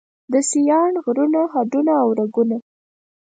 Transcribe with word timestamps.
د 0.31 0.33
سیاڼ 0.49 0.91
غرونو 1.03 1.41
هډونه 1.53 1.93
او 2.03 2.07
رګونه 2.19 2.57